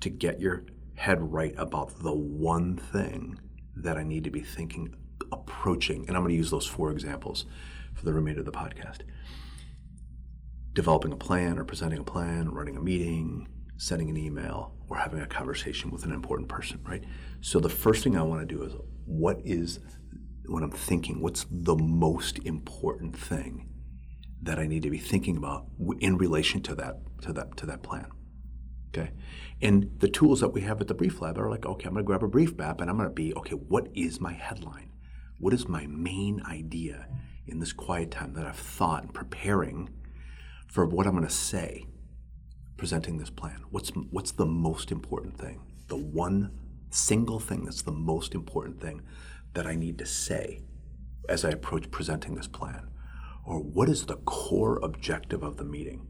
to 0.00 0.08
get 0.08 0.40
your 0.40 0.64
head 0.94 1.32
right 1.32 1.54
about 1.56 2.02
the 2.02 2.12
one 2.12 2.76
thing 2.76 3.38
that 3.76 3.96
I 3.96 4.02
need 4.02 4.24
to 4.24 4.30
be 4.30 4.40
thinking, 4.40 4.94
approaching. 5.30 6.06
And 6.08 6.16
I'm 6.16 6.22
going 6.22 6.30
to 6.30 6.36
use 6.36 6.50
those 6.50 6.66
four 6.66 6.90
examples 6.90 7.44
for 8.00 8.06
the 8.06 8.14
remainder 8.14 8.40
of 8.40 8.46
the 8.46 8.52
podcast. 8.52 9.00
Developing 10.72 11.12
a 11.12 11.16
plan 11.16 11.58
or 11.58 11.64
presenting 11.64 11.98
a 11.98 12.04
plan, 12.04 12.48
running 12.48 12.76
a 12.76 12.80
meeting, 12.80 13.46
sending 13.76 14.08
an 14.08 14.16
email, 14.16 14.72
or 14.88 14.96
having 14.96 15.20
a 15.20 15.26
conversation 15.26 15.90
with 15.90 16.04
an 16.04 16.12
important 16.12 16.48
person, 16.48 16.80
right? 16.82 17.04
So 17.42 17.60
the 17.60 17.68
first 17.68 18.02
thing 18.02 18.16
I 18.16 18.22
want 18.22 18.40
to 18.40 18.54
do 18.54 18.62
is 18.62 18.72
what 19.04 19.40
is 19.44 19.80
when 20.46 20.62
I'm 20.62 20.70
thinking, 20.70 21.20
what's 21.20 21.44
the 21.50 21.76
most 21.76 22.38
important 22.38 23.16
thing 23.16 23.68
that 24.42 24.58
I 24.58 24.66
need 24.66 24.82
to 24.84 24.90
be 24.90 24.98
thinking 24.98 25.36
about 25.36 25.66
in 26.00 26.16
relation 26.16 26.62
to 26.62 26.74
that 26.76 26.96
to 27.22 27.34
that 27.34 27.56
to 27.58 27.66
that 27.66 27.82
plan? 27.82 28.06
Okay, 28.88 29.10
and 29.60 29.90
the 29.98 30.08
tools 30.08 30.40
that 30.40 30.48
we 30.48 30.62
have 30.62 30.80
at 30.80 30.88
the 30.88 30.94
Brief 30.94 31.20
Lab 31.20 31.38
are 31.38 31.50
like, 31.50 31.66
okay, 31.66 31.86
I'm 31.86 31.92
going 31.92 32.04
to 32.04 32.06
grab 32.06 32.22
a 32.22 32.28
brief 32.28 32.56
map 32.56 32.80
and 32.80 32.88
I'm 32.88 32.96
going 32.96 33.10
to 33.10 33.14
be, 33.14 33.34
okay, 33.34 33.54
what 33.54 33.88
is 33.94 34.20
my 34.20 34.32
headline? 34.32 34.90
What 35.38 35.52
is 35.52 35.68
my 35.68 35.86
main 35.86 36.40
idea 36.46 37.06
in 37.50 37.60
this 37.60 37.72
quiet 37.72 38.10
time 38.10 38.34
that 38.34 38.46
I've 38.46 38.56
thought 38.56 39.02
and 39.02 39.14
preparing 39.14 39.90
for 40.66 40.86
what 40.86 41.06
I'm 41.06 41.12
going 41.12 41.26
to 41.26 41.32
say? 41.32 41.86
presenting 42.80 43.18
this 43.18 43.28
plan? 43.28 43.62
What's, 43.68 43.90
what's 43.90 44.32
the 44.32 44.46
most 44.46 44.90
important 44.90 45.38
thing? 45.38 45.60
The 45.88 45.98
one 45.98 46.50
single 46.88 47.38
thing 47.38 47.66
that's 47.66 47.82
the 47.82 47.92
most 47.92 48.34
important 48.34 48.80
thing 48.80 49.02
that 49.52 49.66
I 49.66 49.74
need 49.74 49.98
to 49.98 50.06
say 50.06 50.62
as 51.28 51.44
I 51.44 51.50
approach 51.50 51.90
presenting 51.90 52.36
this 52.36 52.46
plan? 52.46 52.88
Or 53.44 53.60
what 53.60 53.90
is 53.90 54.06
the 54.06 54.16
core 54.16 54.80
objective 54.82 55.42
of 55.42 55.58
the 55.58 55.64
meeting? 55.64 56.06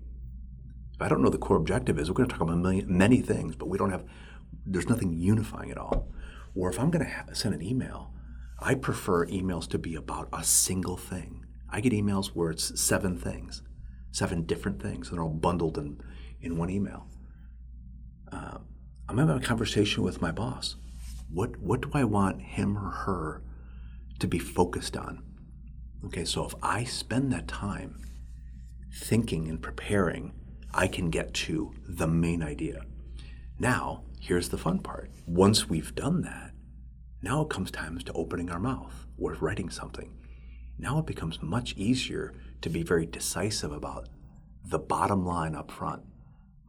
If 0.95 1.03
I 1.03 1.09
don't 1.09 1.23
know 1.23 1.29
the 1.29 1.39
core 1.39 1.57
objective 1.57 1.99
is, 1.99 2.09
we're 2.09 2.15
going 2.15 2.29
to 2.29 2.33
talk 2.33 2.43
about 2.43 2.59
million, 2.59 2.87
many 2.97 3.21
things, 3.21 3.57
but 3.57 3.67
we 3.67 3.77
don't 3.77 3.91
have, 3.91 4.05
there's 4.65 4.89
nothing 4.89 5.13
unifying 5.13 5.73
at 5.73 5.79
all. 5.79 6.13
Or 6.55 6.71
if 6.71 6.79
I'm 6.79 6.93
going 6.93 7.05
to 7.05 7.35
send 7.35 7.53
an 7.53 7.63
email, 7.63 8.13
I 8.62 8.75
prefer 8.75 9.26
emails 9.26 9.69
to 9.71 9.79
be 9.79 9.95
about 9.95 10.29
a 10.33 10.45
single 10.45 10.97
thing. 10.97 11.47
I 11.71 11.81
get 11.81 11.93
emails 11.93 12.29
where 12.29 12.50
it's 12.50 12.79
seven 12.81 13.17
things, 13.17 13.62
seven 14.12 14.43
different 14.43 14.83
things, 14.83 15.09
and 15.09 15.17
they're 15.17 15.25
all 15.25 15.31
bundled 15.31 15.79
and 15.79 16.02
in 16.40 16.59
one 16.59 16.71
email. 16.71 17.07
Uh, 18.31 18.59
I'm 19.09 19.19
having 19.19 19.37
a 19.37 19.40
conversation 19.40 20.02
with 20.02 20.21
my 20.21 20.31
boss. 20.31 20.76
What 21.33 21.59
what 21.59 21.81
do 21.81 21.90
I 21.95 22.05
want 22.05 22.43
him 22.43 22.76
or 22.76 22.90
her 22.90 23.43
to 24.19 24.26
be 24.26 24.38
focused 24.38 24.97
on? 24.97 25.23
Okay, 26.05 26.25
so 26.25 26.45
if 26.45 26.55
I 26.62 26.85
spend 26.85 27.33
that 27.33 27.49
time 27.49 28.00
thinking 28.93 29.49
and 29.49 29.62
preparing, 29.62 30.33
I 30.73 30.87
can 30.87 31.11
get 31.11 31.35
to 31.35 31.73
the 31.88 32.07
main 32.07 32.43
idea. 32.43 32.83
Now, 33.59 34.05
here's 34.21 34.49
the 34.49 34.59
fun 34.59 34.79
part. 34.81 35.11
Once 35.26 35.69
we've 35.69 35.95
done 35.95 36.23
that, 36.23 36.52
now 37.23 37.43
it 37.43 37.50
comes 37.50 37.71
time 37.71 37.99
to 37.99 38.12
opening 38.12 38.50
our 38.50 38.61
mouth 38.61 39.07
or 39.19 39.35
writing 39.35 39.71
something. 39.71 40.17
Now 40.79 40.99
it 40.99 41.07
becomes 41.07 41.43
much 41.43 41.75
easier 41.77 42.35
to 42.62 42.71
be 42.71 42.83
very 42.83 43.07
decisive 43.07 43.73
about 43.73 44.09
the 44.65 44.79
bottom 44.79 45.27
line 45.27 45.55
up 45.55 45.71
front 45.71 46.03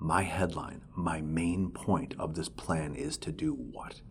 my 0.01 0.23
headline, 0.23 0.81
my 0.95 1.21
main 1.21 1.69
point 1.69 2.15
of 2.17 2.33
this 2.33 2.49
plan 2.49 2.95
is 2.95 3.17
to 3.19 3.31
do 3.31 3.53
what? 3.53 4.01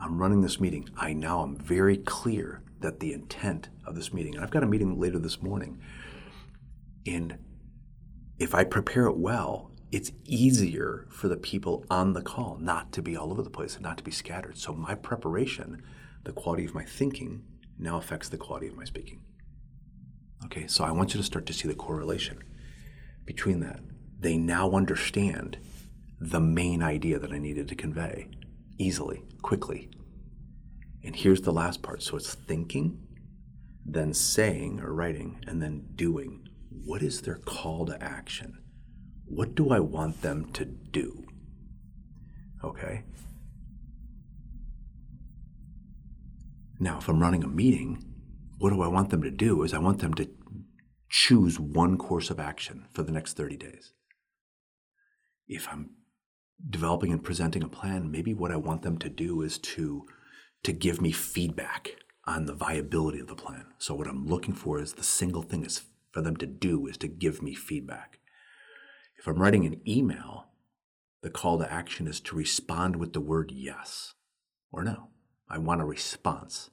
I'm 0.00 0.18
running 0.18 0.40
this 0.40 0.58
meeting. 0.58 0.88
I 0.96 1.12
now 1.12 1.44
am 1.44 1.56
very 1.56 1.96
clear 1.96 2.62
that 2.80 2.98
the 2.98 3.12
intent 3.12 3.68
of 3.86 3.94
this 3.94 4.12
meeting, 4.12 4.34
and 4.34 4.42
I've 4.42 4.50
got 4.50 4.64
a 4.64 4.66
meeting 4.66 4.98
later 4.98 5.20
this 5.20 5.40
morning, 5.40 5.80
and 7.06 7.38
if 8.40 8.56
I 8.56 8.64
prepare 8.64 9.06
it 9.06 9.16
well, 9.16 9.70
it's 9.92 10.12
easier 10.24 11.06
for 11.10 11.28
the 11.28 11.36
people 11.36 11.84
on 11.90 12.12
the 12.12 12.22
call 12.22 12.58
not 12.60 12.92
to 12.92 13.02
be 13.02 13.16
all 13.16 13.30
over 13.30 13.42
the 13.42 13.50
place 13.50 13.74
and 13.74 13.84
not 13.84 13.98
to 13.98 14.04
be 14.04 14.10
scattered. 14.10 14.58
So 14.58 14.72
my 14.72 14.94
preparation, 14.94 15.82
the 16.24 16.32
quality 16.32 16.64
of 16.64 16.74
my 16.74 16.84
thinking, 16.84 17.42
now 17.78 17.98
affects 17.98 18.28
the 18.28 18.38
quality 18.38 18.66
of 18.66 18.76
my 18.76 18.84
speaking. 18.84 19.20
Okay, 20.44 20.66
so 20.66 20.84
I 20.84 20.90
want 20.90 21.14
you 21.14 21.20
to 21.20 21.26
start 21.26 21.46
to 21.46 21.52
see 21.52 21.68
the 21.68 21.74
correlation 21.74 22.42
between 23.24 23.60
that 23.60 23.80
they 24.18 24.36
now 24.36 24.70
understand 24.72 25.58
the 26.18 26.40
main 26.40 26.82
idea 26.82 27.18
that 27.18 27.32
I 27.32 27.38
needed 27.38 27.68
to 27.68 27.74
convey 27.74 28.28
easily, 28.78 29.22
quickly. 29.42 29.90
And 31.04 31.14
here's 31.14 31.42
the 31.42 31.52
last 31.52 31.82
part. 31.82 32.02
So 32.02 32.16
it's 32.16 32.34
thinking, 32.34 33.06
then 33.84 34.14
saying 34.14 34.80
or 34.80 34.92
writing, 34.92 35.44
and 35.46 35.62
then 35.62 35.88
doing. 35.94 36.48
What 36.70 37.02
is 37.02 37.22
their 37.22 37.36
call 37.36 37.86
to 37.86 38.02
action? 38.02 38.58
What 39.28 39.54
do 39.54 39.70
I 39.70 39.80
want 39.80 40.22
them 40.22 40.50
to 40.52 40.64
do? 40.64 41.26
Okay. 42.64 43.04
Now, 46.78 46.98
if 46.98 47.08
I'm 47.08 47.20
running 47.20 47.42
a 47.42 47.48
meeting, 47.48 48.04
what 48.58 48.70
do 48.70 48.82
I 48.82 48.88
want 48.88 49.10
them 49.10 49.22
to 49.22 49.30
do? 49.30 49.62
Is 49.62 49.74
I 49.74 49.78
want 49.78 50.00
them 50.00 50.14
to 50.14 50.28
choose 51.08 51.58
one 51.58 51.96
course 51.96 52.30
of 52.30 52.40
action 52.40 52.86
for 52.92 53.02
the 53.02 53.12
next 53.12 53.36
30 53.36 53.56
days 53.56 53.92
if 55.48 55.68
I'm 55.70 55.90
developing 56.68 57.12
and 57.12 57.22
presenting 57.22 57.62
a 57.62 57.68
plan, 57.68 58.10
maybe 58.10 58.34
what 58.34 58.50
I 58.50 58.56
want 58.56 58.82
them 58.82 58.98
to 58.98 59.08
do 59.08 59.42
is 59.42 59.58
to 59.58 60.06
to 60.62 60.72
give 60.72 61.00
me 61.00 61.12
feedback 61.12 61.96
on 62.24 62.46
the 62.46 62.54
viability 62.54 63.20
of 63.20 63.28
the 63.28 63.36
plan. 63.36 63.66
So 63.78 63.94
what 63.94 64.08
I'm 64.08 64.26
looking 64.26 64.54
for 64.54 64.80
is 64.80 64.94
the 64.94 65.04
single 65.04 65.42
thing 65.42 65.64
is 65.64 65.82
for 66.10 66.22
them 66.22 66.36
to 66.38 66.46
do 66.46 66.86
is 66.88 66.96
to 66.98 67.08
give 67.08 67.40
me 67.40 67.54
feedback. 67.54 68.18
If 69.18 69.26
I'm 69.26 69.40
writing 69.40 69.64
an 69.66 69.80
email, 69.88 70.46
the 71.22 71.30
call 71.30 71.58
to 71.58 71.72
action 71.72 72.06
is 72.06 72.20
to 72.20 72.36
respond 72.36 72.96
with 72.96 73.12
the 73.12 73.20
word 73.20 73.50
yes 73.54 74.14
or 74.70 74.84
no. 74.84 75.08
I 75.48 75.58
want 75.58 75.80
a 75.80 75.84
response. 75.84 76.70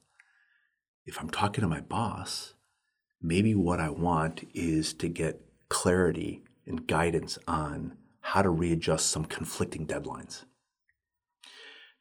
If 1.06 1.20
I'm 1.20 1.30
talking 1.30 1.62
to 1.62 1.68
my 1.68 1.80
boss, 1.80 2.54
maybe 3.20 3.54
what 3.54 3.80
I 3.80 3.90
want 3.90 4.46
is 4.54 4.92
to 4.94 5.08
get 5.08 5.40
clarity 5.68 6.42
and 6.66 6.86
guidance 6.86 7.38
on 7.48 7.96
how 8.20 8.42
to 8.42 8.50
readjust 8.50 9.10
some 9.10 9.24
conflicting 9.24 9.86
deadlines. 9.86 10.44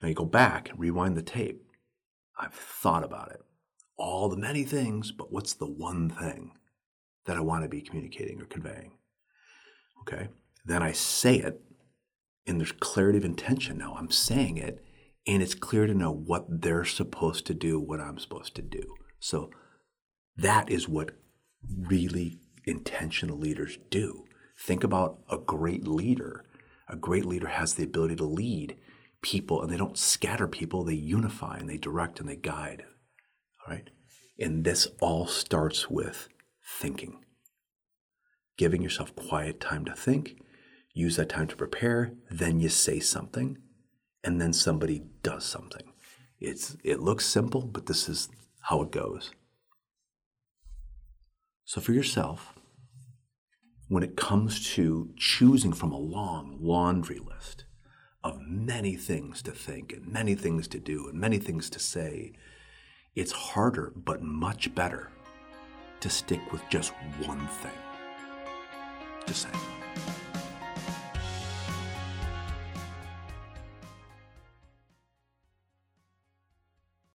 Now 0.02 0.10
you 0.10 0.16
go 0.16 0.26
back 0.26 0.70
and 0.70 0.80
rewind 0.80 1.18
the 1.18 1.22
tape. 1.22 1.64
I've 2.38 2.54
thought 2.54 3.04
about 3.04 3.32
it. 3.32 3.42
All 3.98 4.30
the 4.30 4.38
many 4.38 4.64
things, 4.64 5.12
but 5.12 5.32
what's 5.32 5.54
the 5.54 5.70
one 5.70 6.10
thing 6.10 6.52
that 7.26 7.38
I 7.38 7.42
want 7.42 7.64
to 7.64 7.70
be 7.70 7.82
communicating 7.82 8.42
or 8.42 8.46
conveying? 8.46 8.94
Okay. 10.04 10.28
Then 10.66 10.84
I 10.84 10.92
say 10.92 11.38
it, 11.38 11.62
and 12.46 12.60
there's 12.60 12.72
clarity 12.72 13.18
of 13.18 13.26
intention 13.26 13.78
now. 13.78 13.96
I'm 13.98 14.12
saying 14.12 14.58
it, 14.58 14.84
and 15.26 15.42
it's 15.42 15.56
clear 15.56 15.88
to 15.88 15.94
know 15.94 16.12
what 16.12 16.46
they're 16.62 16.86
supposed 16.86 17.46
to 17.48 17.54
do, 17.54 17.80
what 17.80 18.02
I'm 18.02 18.20
supposed 18.20 18.56
to 18.56 18.62
do. 18.62 18.84
So 19.20 19.50
that 20.36 20.70
is 20.70 20.90
what 20.90 21.12
really 21.78 22.40
intentional 22.66 23.38
leaders 23.38 23.78
do. 23.90 24.26
Think 24.60 24.84
about 24.84 25.20
a 25.30 25.38
great 25.38 25.88
leader. 25.88 26.46
A 26.90 26.96
great 26.96 27.26
leader 27.26 27.48
has 27.48 27.76
the 27.76 27.84
ability 27.84 28.18
to 28.18 28.26
lead 28.26 28.78
people, 29.22 29.62
and 29.62 29.72
they 29.72 29.78
don't 29.78 29.98
scatter 29.98 30.48
people, 30.48 30.84
they 30.84 30.94
unify 30.94 31.58
and 31.58 31.70
they 31.70 31.78
direct 31.78 32.20
and 32.20 32.28
they 32.28 32.36
guide. 32.36 32.84
All 33.66 33.74
right? 33.74 33.90
And 34.38 34.66
this 34.66 34.88
all 35.00 35.28
starts 35.28 35.90
with 35.90 36.28
thinking. 36.80 37.23
Giving 38.58 38.82
yourself 38.82 39.16
quiet 39.16 39.60
time 39.60 39.86
to 39.86 39.94
think, 39.94 40.38
use 40.94 41.16
that 41.16 41.30
time 41.30 41.48
to 41.48 41.56
prepare, 41.56 42.14
then 42.30 42.60
you 42.60 42.70
say 42.70 43.00
something, 43.00 43.58
and 44.24 44.40
then 44.40 44.54
somebody 44.54 45.04
does 45.24 45.44
something. 45.44 45.92
It's, 46.40 46.78
it 46.84 47.00
looks 47.00 47.26
simple, 47.26 47.62
but 47.62 47.88
this 47.88 48.08
is 48.08 48.30
how 48.62 48.82
it 48.82 48.92
goes. 48.92 49.32
So, 51.66 51.82
for 51.82 51.94
yourself, 51.94 52.54
when 53.88 54.04
it 54.04 54.16
comes 54.16 54.74
to 54.76 55.10
choosing 55.18 55.74
from 55.74 55.92
a 55.92 55.98
long 55.98 56.58
laundry 56.60 57.20
list 57.20 57.66
of 58.24 58.40
many 58.42 58.96
things 58.96 59.42
to 59.44 59.52
think 59.52 59.92
and 59.94 60.08
many 60.08 60.36
things 60.36 60.68
to 60.70 60.80
do 60.80 61.08
and 61.10 61.20
many 61.20 61.38
things 61.38 61.70
to 61.70 61.80
say, 61.80 62.34
it's 63.16 63.32
harder 63.32 63.94
but 63.96 64.22
much 64.22 64.74
better 64.74 65.10
to 66.00 66.10
stick 66.10 66.52
with 66.52 66.62
just 66.70 66.94
one 67.26 67.48
thing. 67.48 67.72
Saying. 69.32 69.56